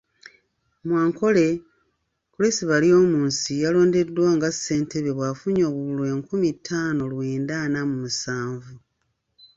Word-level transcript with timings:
Mu 0.85 0.93
Ankole, 1.03 1.45
Chris 2.33 2.57
Baryomunsi 2.69 3.51
yalondeddwa 3.63 4.27
nga 4.35 4.49
Ssentebe 4.55 5.11
bw'afunye 5.17 5.63
obululu 5.69 6.03
enkumi 6.13 6.47
ttaano 6.57 7.03
lwenda 7.11 7.53
ana 7.65 7.79
mu 7.89 7.95
musanvu. 8.03 8.73